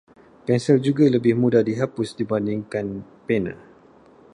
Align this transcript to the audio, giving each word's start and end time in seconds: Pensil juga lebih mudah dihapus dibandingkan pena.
Pensil 0.49 0.77
juga 0.87 1.05
lebih 1.15 1.33
mudah 1.41 1.61
dihapus 1.69 2.09
dibandingkan 2.19 2.85
pena. 3.29 3.53